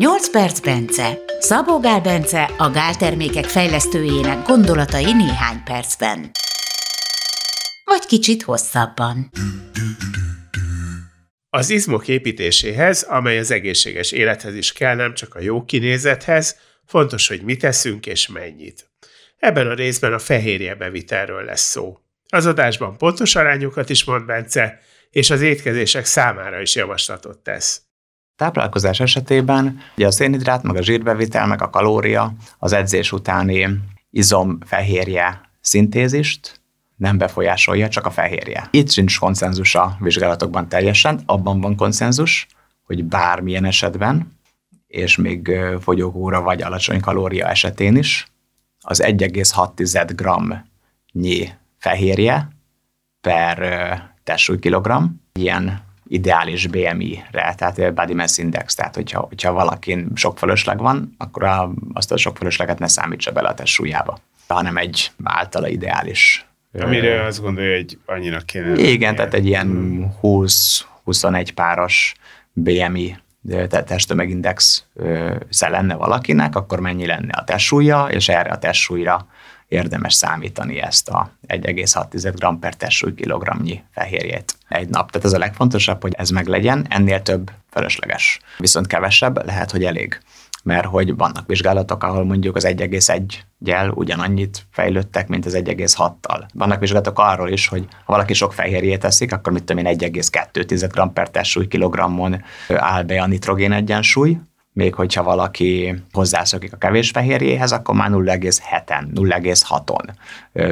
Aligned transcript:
8 0.00 0.30
perc 0.30 0.60
Bence. 0.60 1.18
Szabó 1.38 1.80
Gál 1.80 2.00
Bence 2.00 2.42
a 2.58 2.70
gáltermékek 2.70 3.44
fejlesztőjének 3.44 4.46
gondolatai 4.46 5.12
néhány 5.12 5.62
percben. 5.64 6.30
Vagy 7.84 8.06
kicsit 8.06 8.42
hosszabban. 8.42 9.30
Az 11.50 11.70
izmok 11.70 12.08
építéséhez, 12.08 13.02
amely 13.02 13.38
az 13.38 13.50
egészséges 13.50 14.12
élethez 14.12 14.54
is 14.54 14.72
kell, 14.72 14.94
nem 14.94 15.14
csak 15.14 15.34
a 15.34 15.40
jó 15.40 15.64
kinézethez, 15.64 16.56
fontos, 16.86 17.28
hogy 17.28 17.42
mit 17.42 17.60
teszünk 17.60 18.06
és 18.06 18.28
mennyit. 18.28 18.90
Ebben 19.38 19.66
a 19.66 19.74
részben 19.74 20.12
a 20.12 20.18
fehérje 20.18 20.74
bevitelről 20.74 21.44
lesz 21.44 21.70
szó. 21.70 21.98
Az 22.28 22.46
adásban 22.46 22.96
pontos 22.96 23.34
arányokat 23.34 23.90
is 23.90 24.04
mond 24.04 24.24
Bence, 24.24 24.80
és 25.10 25.30
az 25.30 25.42
étkezések 25.42 26.04
számára 26.04 26.60
is 26.60 26.74
javaslatot 26.74 27.38
tesz. 27.38 27.89
Táplálkozás 28.40 29.00
esetében 29.00 29.80
ugye 29.96 30.06
a 30.06 30.10
szénhidrát, 30.10 30.62
meg 30.62 30.76
a 30.76 30.82
zsírbevitel, 30.82 31.46
meg 31.46 31.62
a 31.62 31.70
kalória 31.70 32.32
az 32.58 32.72
edzés 32.72 33.12
utáni 33.12 33.68
izomfehérje 34.10 35.40
szintézist 35.60 36.60
nem 36.96 37.18
befolyásolja, 37.18 37.88
csak 37.88 38.06
a 38.06 38.10
fehérje. 38.10 38.68
Itt 38.70 38.90
sincs 38.90 39.18
konszenzus 39.18 39.74
a 39.74 39.96
vizsgálatokban 39.98 40.68
teljesen, 40.68 41.20
abban 41.26 41.60
van 41.60 41.76
konszenzus, 41.76 42.46
hogy 42.82 43.04
bármilyen 43.04 43.64
esetben, 43.64 44.38
és 44.86 45.16
még 45.16 45.52
fogyókúra 45.80 46.40
vagy 46.40 46.62
alacsony 46.62 47.00
kalória 47.00 47.48
esetén 47.48 47.96
is, 47.96 48.26
az 48.80 49.02
1,6 49.02 50.12
g 50.14 50.54
nyi 51.12 51.48
fehérje 51.78 52.48
per 53.20 53.58
testsúlykilogram, 54.24 55.22
ilyen 55.32 55.88
ideális 56.10 56.66
BMI-re, 56.66 57.54
tehát 57.56 57.94
Body 57.94 58.14
Mass 58.14 58.38
Index, 58.38 58.74
tehát 58.74 58.94
hogyha, 58.94 59.20
hogyha 59.20 59.52
valakin 59.52 60.10
sok 60.14 60.38
fölösleg 60.38 60.78
van, 60.78 61.14
akkor 61.18 61.44
a, 61.44 61.70
azt 61.92 62.12
a 62.12 62.16
sok 62.16 62.36
fölösleget 62.36 62.78
ne 62.78 62.88
számítsa 62.88 63.32
bele 63.32 63.48
a 63.48 63.54
testsúlyába, 63.54 64.18
hanem 64.48 64.76
egy 64.76 65.10
általa 65.22 65.68
ideális. 65.68 66.46
Amire 66.80 67.24
azt 67.24 67.40
gondolja, 67.40 67.76
hogy 67.76 67.98
annyira 68.06 68.38
kéne. 68.38 68.78
Igen, 68.78 69.14
tehát 69.14 69.34
egy 69.34 69.46
ilyen 69.46 70.06
20-21 70.22 71.48
páros 71.54 72.14
BMI 72.52 73.16
testtömegindex 73.68 74.84
lenne 75.58 75.94
valakinek, 75.94 76.56
akkor 76.56 76.80
mennyi 76.80 77.06
lenne 77.06 77.32
a 77.32 77.44
testsúlya, 77.44 78.08
és 78.10 78.28
erre 78.28 78.50
a 78.50 78.58
testsúlyra 78.58 79.26
érdemes 79.70 80.14
számítani 80.14 80.80
ezt 80.80 81.08
a 81.08 81.30
1,6 81.46 82.34
g 82.36 82.58
per 82.58 82.74
testsúly 82.74 83.14
kilogramnyi 83.14 83.82
fehérjét 83.92 84.54
egy 84.68 84.88
nap. 84.88 85.10
Tehát 85.10 85.26
ez 85.26 85.32
a 85.32 85.38
legfontosabb, 85.38 86.02
hogy 86.02 86.14
ez 86.16 86.30
meg 86.30 86.46
legyen, 86.46 86.86
ennél 86.88 87.22
több 87.22 87.50
felesleges. 87.70 88.40
Viszont 88.58 88.86
kevesebb 88.86 89.44
lehet, 89.44 89.70
hogy 89.70 89.84
elég 89.84 90.20
mert 90.62 90.86
hogy 90.86 91.16
vannak 91.16 91.46
vizsgálatok, 91.46 92.02
ahol 92.02 92.24
mondjuk 92.24 92.56
az 92.56 92.66
1,1-gyel 92.66 93.94
ugyanannyit 93.94 94.66
fejlődtek, 94.70 95.28
mint 95.28 95.46
az 95.46 95.54
1,6-tal. 95.56 96.48
Vannak 96.54 96.80
vizsgálatok 96.80 97.18
arról 97.18 97.48
is, 97.48 97.68
hogy 97.68 97.86
ha 98.04 98.12
valaki 98.12 98.34
sok 98.34 98.52
fehérjét 98.52 99.00
teszik, 99.00 99.32
akkor 99.32 99.52
mit 99.52 99.64
tudom 99.64 99.86
én 99.86 99.96
1,2 99.98 100.90
g 100.94 101.12
per 101.12 101.30
testsúly 101.30 101.66
kilogrammon 101.66 102.42
áll 102.68 103.02
be 103.02 103.22
a 103.22 103.26
nitrogén 103.26 103.72
egyensúly, 103.72 104.38
még 104.72 104.94
hogyha 104.94 105.22
valaki 105.22 105.94
hozzászokik 106.12 106.72
a 106.72 106.76
kevés 106.76 107.10
fehérjéhez, 107.10 107.72
akkor 107.72 107.94
már 107.94 108.10
0,7-en, 108.10 109.04
0,6-on 109.14 110.14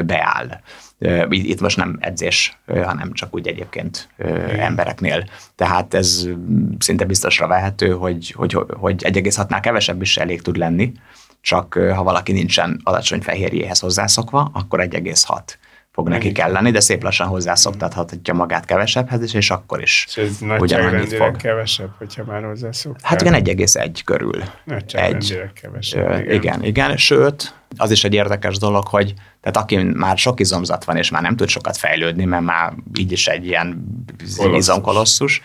beáll. 0.07 0.61
Itt 1.29 1.61
most 1.61 1.77
nem 1.77 1.97
edzés, 2.01 2.59
hanem 2.67 3.13
csak 3.13 3.35
úgy 3.35 3.49
egyébként 3.49 4.09
embereknél. 4.59 5.25
Tehát 5.55 5.95
ez 5.95 6.29
szinte 6.79 7.05
biztosra 7.05 7.47
vehető, 7.47 7.91
hogy, 7.91 8.31
hogy, 8.31 8.57
hogy 8.69 9.05
1,6-nál 9.05 9.59
kevesebb 9.63 10.03
is 10.03 10.17
elég 10.17 10.43
tud 10.43 10.57
lenni, 10.57 10.93
csak 11.41 11.75
ha 11.75 12.03
valaki 12.03 12.33
nincsen 12.33 12.81
alacsony 12.85 13.21
fehérjéhez 13.21 13.79
hozzászokva, 13.79 14.51
akkor 14.53 14.81
1,6 14.81 15.41
fog 15.93 16.09
neki 16.09 16.33
kelleni, 16.33 16.71
de 16.71 16.81
szép 16.81 17.03
lassan 17.03 17.27
hozzászoktathatja 17.27 18.35
magát 18.35 18.65
kevesebbhez 18.65 19.23
is, 19.23 19.35
és 19.35 19.51
akkor 19.51 19.83
is 19.83 20.05
és 20.09 20.17
ez 20.17 20.39
ugyanannyit 20.59 21.15
fog. 21.15 21.37
kevesebb, 21.37 21.91
hogyha 21.99 22.25
már 22.25 22.43
hozzászok. 22.43 22.97
Hát 23.03 23.21
igen, 23.21 23.35
1,1 23.45 24.01
körül. 24.05 24.43
Egy, 24.87 25.43
kevesebb. 25.61 26.11
Igen. 26.11 26.31
igen, 26.33 26.65
igen, 26.65 26.97
sőt, 26.97 27.55
az 27.77 27.91
is 27.91 28.05
egy 28.05 28.15
érdekes 28.15 28.59
dolog, 28.59 28.87
hogy 28.87 29.15
tehát 29.41 29.57
aki 29.57 29.77
már 29.77 30.19
sok 30.19 30.41
izomzat 30.41 30.85
van, 30.85 30.97
és 30.97 31.11
már 31.11 31.23
nem 31.23 31.37
tud 31.37 31.49
sokat 31.49 31.77
fejlődni, 31.77 32.25
mert 32.25 32.45
már 32.45 32.73
így 32.99 33.13
is 33.13 33.27
egy 33.27 33.47
ilyen 33.47 33.85
izomkolosszus, 34.55 35.43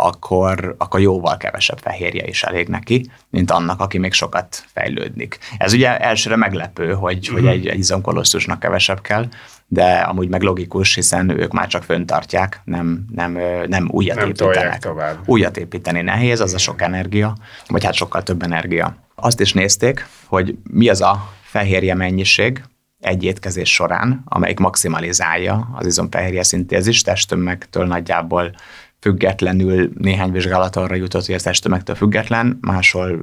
akkor, 0.00 0.74
akkor 0.78 1.00
jóval 1.00 1.36
kevesebb 1.36 1.78
fehérje 1.78 2.26
is 2.26 2.42
elég 2.42 2.68
neki, 2.68 3.10
mint 3.30 3.50
annak, 3.50 3.80
aki 3.80 3.98
még 3.98 4.12
sokat 4.12 4.64
fejlődnik. 4.72 5.38
Ez 5.58 5.72
ugye 5.72 5.98
elsőre 5.98 6.36
meglepő, 6.36 6.92
hogy, 6.92 7.28
mm. 7.30 7.34
hogy 7.34 7.46
egy, 7.46 7.66
egy 7.66 7.78
izomkolosszusnak 7.78 8.60
kevesebb 8.60 9.00
kell, 9.00 9.28
de 9.66 9.92
amúgy 9.92 10.28
meg 10.28 10.42
logikus, 10.42 10.94
hiszen 10.94 11.40
ők 11.40 11.52
már 11.52 11.66
csak 11.66 11.82
föntartják, 11.82 12.60
nem, 12.64 13.04
nem, 13.14 13.38
nem 13.66 13.88
újat 13.90 14.16
nem 14.16 14.28
építenek. 14.28 14.88
Újat 15.24 15.56
építeni 15.56 16.00
nehéz, 16.00 16.40
az 16.40 16.54
a 16.54 16.58
sok 16.58 16.82
energia, 16.82 17.36
vagy 17.66 17.84
hát 17.84 17.94
sokkal 17.94 18.22
több 18.22 18.42
energia. 18.42 18.96
Azt 19.14 19.40
is 19.40 19.52
nézték, 19.52 20.06
hogy 20.26 20.56
mi 20.62 20.88
az 20.88 21.00
a 21.00 21.32
fehérje 21.42 21.94
mennyiség, 21.94 22.62
egy 23.00 23.24
étkezés 23.24 23.72
során, 23.72 24.22
amelyik 24.24 24.58
maximalizálja 24.58 25.68
az 25.74 25.86
izomfehérje 25.86 26.42
szintézis 26.42 27.02
testtömegtől 27.02 27.86
nagyjából 27.86 28.54
függetlenül 29.00 29.90
néhány 29.98 30.32
vizsgálat 30.32 30.76
arra 30.76 30.94
jutott, 30.94 31.26
hogy 31.26 31.34
ez 31.34 31.42
testtömegtől 31.42 31.96
független, 31.96 32.58
máshol 32.60 33.20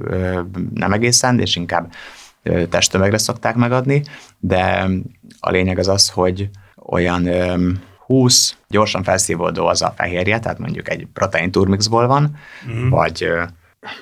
nem 0.74 0.92
egészen, 0.92 1.40
és 1.40 1.56
inkább 1.56 1.92
testtömegre 2.68 3.18
szokták 3.18 3.54
megadni, 3.54 4.02
de 4.38 4.88
a 5.40 5.50
lényeg 5.50 5.78
az 5.78 5.88
az, 5.88 6.08
hogy 6.08 6.50
olyan 6.76 7.26
ö, 7.26 7.70
20 8.06 8.56
gyorsan 8.68 9.02
felszívódó 9.02 9.66
az 9.66 9.82
a 9.82 9.92
fehérje, 9.96 10.38
tehát 10.38 10.58
mondjuk 10.58 10.90
egy 10.90 11.06
protein 11.12 11.50
turmixból 11.50 12.06
van, 12.06 12.36
mm. 12.70 12.88
vagy 12.88 13.28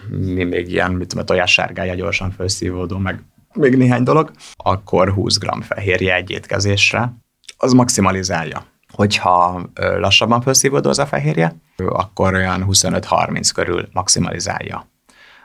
mi 0.08 0.44
még 0.44 0.70
ilyen, 0.70 0.92
mit 0.92 1.08
tudom, 1.08 1.24
a 1.24 1.26
tojássárgája 1.26 1.94
gyorsan 1.94 2.30
felszívódó, 2.30 2.98
meg 2.98 3.22
még 3.54 3.76
néhány 3.76 4.02
dolog, 4.02 4.30
akkor 4.56 5.12
20 5.12 5.38
g 5.38 5.62
fehérje 5.62 6.14
egy 6.14 6.30
étkezésre, 6.30 7.12
az 7.56 7.72
maximalizálja 7.72 8.66
Hogyha 8.96 9.62
lassabban 9.76 10.40
felszívódó 10.40 10.90
a 10.96 11.06
fehérje, 11.06 11.54
akkor 11.76 12.34
olyan 12.34 12.66
25-30 12.68 13.50
körül 13.54 13.88
maximalizálja. 13.92 14.88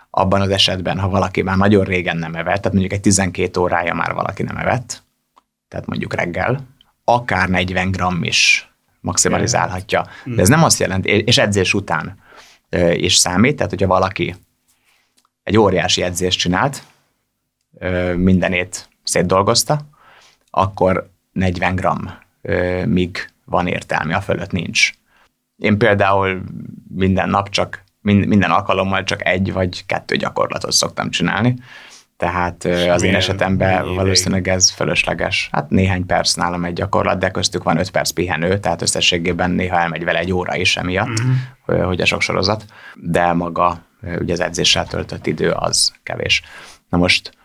Abban 0.10 0.42
az 0.42 0.50
esetben, 0.50 1.00
ha 1.00 1.10
valaki 1.10 1.42
már 1.42 1.58
nagyon 1.58 1.84
régen 1.84 2.18
nem 2.18 2.36
evett, 2.36 2.58
tehát 2.58 2.72
mondjuk 2.72 2.94
egy 2.94 3.02
12 3.02 3.60
órája 3.60 3.94
már 3.94 4.14
valaki 4.14 4.44
nem 4.44 4.58
evett, 4.58 5.04
tehát 5.68 5.86
mondjuk 5.86 6.14
reggel, 6.14 6.68
akár 7.04 7.50
40 7.50 7.92
g 7.92 8.26
is 8.26 8.72
maximalizálhatja. 9.00 10.08
De 10.26 10.42
ez 10.42 10.50
nem 10.50 10.64
azt 10.64 10.80
jelenti, 10.80 11.10
és 11.10 11.38
edzés 11.38 11.74
után 11.74 12.18
is 12.94 13.16
számít, 13.16 13.56
tehát 13.56 13.72
hogyha 13.72 13.88
valaki 13.88 14.36
egy 15.44 15.58
óriási 15.58 16.02
edzést 16.02 16.40
csinált, 16.40 16.84
mindenét 18.16 18.90
szétdolgozta, 19.04 19.82
akkor 20.50 21.10
40 21.32 21.76
g 21.76 21.88
míg 22.86 23.31
van 23.52 23.68
értelme, 23.68 24.16
a 24.16 24.22
fölött 24.22 24.52
nincs. 24.52 24.92
Én 25.58 25.78
például 25.78 26.42
minden 26.96 27.30
nap 27.30 27.50
csak, 27.50 27.84
minden 28.02 28.52
alkalommal 28.52 29.04
csak 29.04 29.26
egy 29.26 29.54
vagy 29.54 29.86
kettő 29.86 30.16
gyakorlatot 30.16 30.72
szoktam 30.72 31.10
csinálni, 31.10 31.56
tehát 32.18 32.66
És 32.66 32.88
az 32.88 33.04
én 33.04 33.16
esetemben 33.16 33.96
valószínűleg 33.96 34.48
ez 34.48 34.70
fölösleges. 34.70 35.50
Hát 35.52 35.70
néhány 35.70 36.06
perc 36.06 36.34
nálam 36.34 36.66
egy 36.66 36.74
gyakorlat, 36.74 37.20
de 37.20 37.32
köztük 37.32 37.64
van 37.64 37.78
öt 37.78 37.92
perc 37.92 38.10
pihenő, 38.10 38.60
tehát 38.60 38.82
összességében 38.82 39.52
néha 39.52 39.80
elmegy 39.80 40.04
vele 40.04 40.20
egy 40.20 40.34
óra 40.34 40.56
is 40.56 40.78
emiatt, 40.78 41.20
uh-huh. 41.66 41.86
hogy 41.86 42.02
a 42.02 42.06
sok 42.06 42.22
sorozat, 42.22 42.66
de 42.96 43.34
maga 43.34 43.86
ugye 44.20 44.34
az 44.34 44.40
edzéssel 44.40 44.88
töltött 44.88 45.28
idő 45.28 45.52
az 45.52 45.94
kevés. 46.04 46.42
Na 46.90 46.98
most... 46.98 47.38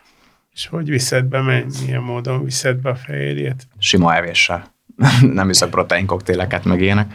És 0.53 0.67
hogy 0.67 0.89
viszed 0.89 1.25
be, 1.25 1.65
milyen 1.85 2.01
módon 2.01 2.43
viszed 2.43 2.77
be 2.77 2.89
a 2.89 2.95
fehérjét? 2.95 3.67
Sima 3.79 4.15
evéssel. 4.15 4.75
nem 5.21 5.49
iszok 5.49 5.69
protein 5.69 6.05
koktéleket, 6.05 6.65
meg 6.65 6.81
ilyenek. 6.81 7.13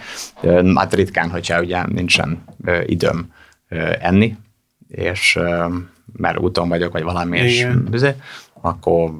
Hát 0.74 0.94
ritkán, 0.94 1.30
hogyha 1.30 1.60
ugye 1.60 1.86
nincsen 1.86 2.44
időm 2.86 3.32
enni, 4.00 4.36
és 4.88 5.38
mert 6.16 6.38
úton 6.38 6.68
vagyok, 6.68 6.92
vagy 6.92 7.02
valami, 7.02 7.38
és 7.38 7.66
büzé, 7.90 8.14
akkor 8.60 9.12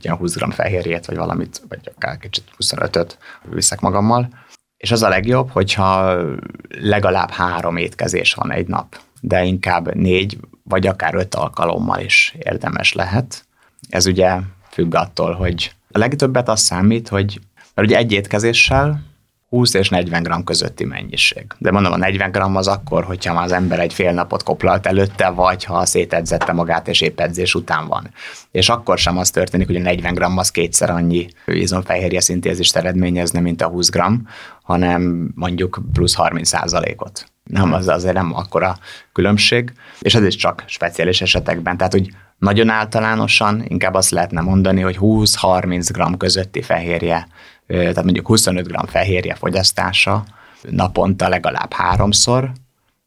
ilyen 0.00 0.16
20 0.16 0.36
g 0.36 0.52
fehérjét, 0.52 1.06
vagy 1.06 1.16
valamit, 1.16 1.62
vagy 1.68 1.90
akár 1.94 2.18
kicsit 2.18 2.44
25-öt 2.58 3.18
viszek 3.42 3.80
magammal. 3.80 4.28
És 4.76 4.90
az 4.90 5.02
a 5.02 5.08
legjobb, 5.08 5.50
hogyha 5.50 6.20
legalább 6.68 7.30
három 7.30 7.76
étkezés 7.76 8.34
van 8.34 8.52
egy 8.52 8.66
nap, 8.66 9.00
de 9.20 9.44
inkább 9.44 9.94
négy, 9.94 10.38
vagy 10.62 10.86
akár 10.86 11.14
öt 11.14 11.34
alkalommal 11.34 12.00
is 12.00 12.36
érdemes 12.38 12.92
lehet. 12.92 13.46
Ez 13.88 14.06
ugye 14.06 14.38
függ 14.70 14.94
attól, 14.94 15.32
hogy 15.32 15.72
a 15.90 15.98
legtöbbet 15.98 16.48
az 16.48 16.60
számít, 16.60 17.08
hogy 17.08 17.40
mert 17.80 17.92
ugye 17.92 18.00
egy 18.00 18.12
étkezéssel 18.12 19.02
20 19.48 19.74
és 19.74 19.88
40 19.88 20.22
gram 20.22 20.44
közötti 20.44 20.84
mennyiség. 20.84 21.46
De 21.58 21.70
mondom, 21.70 21.92
a 21.92 21.96
40 21.96 22.30
gram 22.30 22.56
az 22.56 22.68
akkor, 22.68 23.04
hogyha 23.04 23.34
már 23.34 23.44
az 23.44 23.52
ember 23.52 23.80
egy 23.80 23.94
fél 23.94 24.12
napot 24.12 24.42
koplalt 24.42 24.86
előtte, 24.86 25.28
vagy 25.28 25.64
ha 25.64 25.86
szétedzette 25.86 26.52
magát 26.52 26.88
és 26.88 27.00
épp 27.00 27.20
edzés 27.20 27.54
után 27.54 27.86
van. 27.86 28.10
És 28.50 28.68
akkor 28.68 28.98
sem 28.98 29.18
az 29.18 29.30
történik, 29.30 29.66
hogy 29.66 29.76
a 29.76 29.80
40 29.80 30.14
gram 30.14 30.38
az 30.38 30.50
kétszer 30.50 30.90
annyi 30.90 31.28
izomfehérje 31.46 32.20
szintézist 32.20 32.76
eredményezne, 32.76 33.40
mint 33.40 33.62
a 33.62 33.68
20 33.68 33.90
gram, 33.90 34.28
hanem 34.62 35.32
mondjuk 35.34 35.80
plusz 35.92 36.14
30 36.14 36.48
százalékot. 36.48 37.26
Nem, 37.44 37.72
az 37.72 37.88
azért 37.88 38.14
nem 38.14 38.34
akkora 38.34 38.78
különbség, 39.12 39.72
és 40.00 40.14
ez 40.14 40.24
is 40.24 40.36
csak 40.36 40.64
speciális 40.66 41.20
esetekben. 41.20 41.76
Tehát, 41.76 41.92
hogy 41.92 42.10
nagyon 42.38 42.68
általánosan 42.68 43.64
inkább 43.68 43.94
azt 43.94 44.10
lehetne 44.10 44.40
mondani, 44.40 44.80
hogy 44.80 44.96
20-30 45.00 45.88
gram 45.92 46.16
közötti 46.16 46.62
fehérje 46.62 47.28
tehát 47.70 48.04
mondjuk 48.04 48.26
25 48.26 48.66
g 48.66 48.88
fehérje 48.88 49.34
fogyasztása 49.34 50.24
naponta 50.70 51.28
legalább 51.28 51.72
háromszor, 51.72 52.52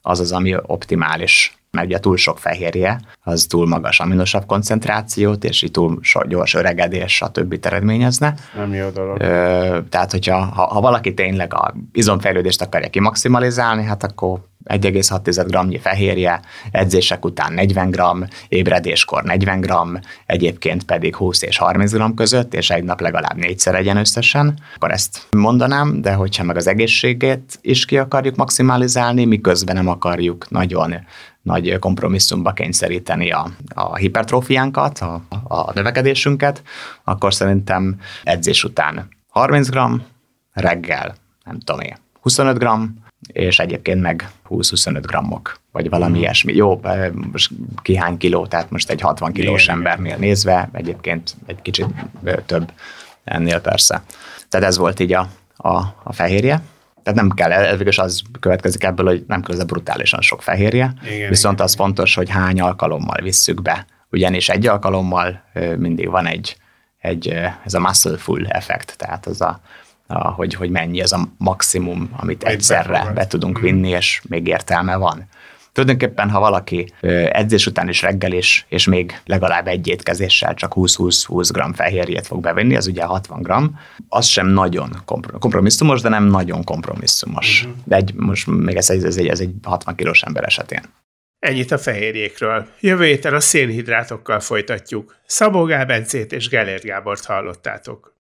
az 0.02 0.20
az, 0.20 0.32
ami 0.32 0.56
optimális 0.62 1.58
mert 1.78 1.88
ugye 1.88 2.00
túl 2.00 2.18
sok 2.18 2.40
fehérje, 2.40 3.00
az 3.24 3.46
túl 3.46 3.68
magas 3.68 4.00
aminosabb 4.00 4.46
koncentrációt, 4.46 5.44
és 5.44 5.62
így 5.62 5.72
túl 5.72 6.00
so, 6.02 6.28
gyors 6.28 6.54
öregedés, 6.54 7.22
a 7.22 7.30
többit 7.30 7.66
eredményezne. 7.66 8.34
Nem 8.56 8.74
jó 8.74 8.90
dolog. 8.90 9.22
Ö, 9.22 9.80
tehát, 9.90 10.12
hogyha 10.12 10.38
ha, 10.38 10.66
ha 10.66 10.82
valaki 10.82 11.14
tényleg 11.14 11.54
a 11.54 11.74
izomfejlődést 11.92 12.62
akarja 12.62 12.90
kimaximalizálni, 12.90 13.84
hát 13.84 14.04
akkor 14.04 14.40
1,6 14.66 15.68
g 15.70 15.80
fehérje, 15.80 16.42
edzések 16.72 17.26
után 17.26 17.54
40 17.54 17.90
g, 17.90 18.02
ébredéskor 18.48 19.24
40 19.24 19.62
g, 19.62 19.72
egyébként 20.26 20.84
pedig 20.84 21.16
20 21.16 21.42
és 21.42 21.58
30 21.58 21.94
g 21.94 22.14
között, 22.14 22.54
és 22.54 22.70
egy 22.70 22.84
nap 22.84 23.02
legalább 23.02 23.36
négyszer 23.36 23.74
legyen 23.74 23.98
összesen, 23.98 24.60
akkor 24.76 24.92
ezt 24.92 25.28
mondanám, 25.32 26.02
de 26.02 26.14
hogyha 26.14 26.44
meg 26.44 26.58
az 26.58 26.68
egészségét 26.68 27.60
is 27.62 27.86
ki 27.86 27.98
akarjuk 27.98 28.36
maximalizálni, 28.36 29.26
miközben 29.26 29.76
nem 29.76 29.88
akarjuk 29.88 30.50
nagyon 30.50 30.96
nagy 31.42 31.80
kompromisszumba 31.80 32.54
kényszeríteni 32.54 33.32
a, 33.32 33.48
a 33.74 33.96
hipertrófiánkat, 33.96 35.00
a, 35.00 35.22
a 35.44 35.74
növekedésünket, 35.74 36.64
akkor 37.04 37.34
szerintem 37.34 38.00
edzés 38.24 38.64
után 38.64 39.08
30 39.30 39.70
g, 39.70 39.78
reggel, 40.52 41.16
nem 41.44 41.60
tudom 41.60 41.82
én, 41.82 41.96
25 42.22 42.58
g, 42.58 42.68
és 43.28 43.60
egyébként 43.60 44.02
meg 44.02 44.30
20-25 44.50 45.00
grammok, 45.02 45.60
vagy 45.72 45.90
valami 45.90 46.18
mm. 46.18 46.22
ilyesmi. 46.22 46.54
Jó, 46.54 46.82
most 47.32 47.52
ki 47.82 47.96
hány 47.96 48.18
kiló, 48.18 48.48
tehát 48.48 48.70
most 48.70 48.90
egy 48.90 49.02
60 49.02 49.34
kilós 49.34 49.64
igen, 49.64 49.76
embernél 49.76 50.06
igen. 50.06 50.20
nézve, 50.20 50.70
egyébként 50.74 51.36
egy 51.46 51.62
kicsit 51.62 51.88
több 52.46 52.72
ennél 53.24 53.62
persze. 53.62 54.04
Tehát 54.50 54.68
ez 54.68 54.78
volt 54.78 55.00
így 55.00 55.14
a, 55.14 55.30
a, 55.56 55.78
a 56.04 56.14
fehérje. 56.14 56.62
Tehát 57.04 57.20
nem 57.20 57.30
kell, 57.30 57.52
elvégül 57.52 58.04
az 58.04 58.22
következik 58.40 58.84
ebből, 58.84 59.06
hogy 59.06 59.24
nem 59.28 59.42
kell 59.42 59.66
brutálisan 59.66 60.22
sok 60.22 60.42
fehérje, 60.42 60.94
igen, 61.06 61.30
viszont 61.30 61.54
igen. 61.54 61.66
az 61.66 61.76
fontos, 61.76 62.16
hogy 62.16 62.30
hány 62.30 62.62
alkalommal 62.62 63.20
visszük 63.22 63.62
be. 63.62 63.86
Ugyanis 64.12 64.50
egy 64.50 64.68
alkalommal 64.68 65.44
mindig 65.78 66.10
van 66.10 66.26
egy, 66.26 66.58
egy 67.00 67.28
ez 67.66 67.74
a 67.74 67.80
muscle 67.80 68.18
full 68.18 68.46
effekt, 68.46 68.98
tehát 68.98 69.26
az 69.26 69.42
a 69.42 69.62
hogy, 70.20 70.54
hogy 70.54 70.70
mennyi 70.70 71.02
ez 71.02 71.12
a 71.12 71.28
maximum, 71.38 72.10
amit 72.18 72.44
egyszerre 72.44 73.12
be 73.16 73.28
tudunk 73.28 73.58
mhm. 73.58 73.66
vinni, 73.66 73.90
és 73.90 74.22
még 74.30 74.48
értelme 74.48 74.96
van. 74.96 75.28
Tulajdonképpen, 75.72 76.30
ha 76.30 76.40
valaki 76.40 76.94
edzés 77.32 77.66
után 77.66 77.90
is 77.90 78.02
reggelés, 78.02 78.66
és 78.70 78.86
még 78.86 79.22
legalább 79.26 79.68
egy 79.68 79.88
étkezéssel 79.88 80.54
csak 80.54 80.74
20-20-20 80.76 81.50
g 81.54 81.76
fehérjét 81.76 82.28
fog 82.28 82.42
bevenni, 82.42 82.76
az 82.76 82.88
ugye 82.88 83.04
60 83.04 83.42
g, 83.42 83.52
az 84.10 84.26
sem 84.26 84.48
nagyon 84.48 84.90
kompromisszumos, 85.40 86.02
de 86.02 86.10
nem 86.10 86.24
nagyon 86.24 86.64
kompromisszumos. 86.64 87.64
Uh-huh. 87.64 87.78
De 87.84 87.96
egy, 87.96 88.14
most 88.14 88.48
még 88.48 88.76
ez, 88.76 88.90
ez, 88.90 89.18
egy, 89.18 89.28
ez 89.28 89.40
egy 89.40 89.52
60 89.64 89.96
kilós 89.96 90.22
ember 90.22 90.44
esetén. 90.44 90.82
Ennyit 91.40 91.72
a 91.72 91.78
fehérjékről. 91.78 92.68
Jövő 92.80 93.06
héten 93.06 93.34
a 93.34 93.40
szénhidrátokkal 93.40 94.40
folytatjuk. 94.40 95.16
Szabó 95.26 95.64
Gál 95.64 95.86
Bencét 95.86 96.32
és 96.32 96.50
Gellért 96.50 96.84
Gábort 96.84 97.26
hallottátok. 97.26 98.12